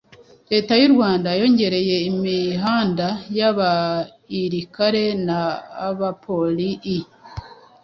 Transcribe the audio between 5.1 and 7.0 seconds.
na abapolii